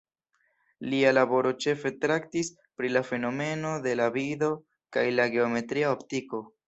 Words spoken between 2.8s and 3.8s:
la fenomeno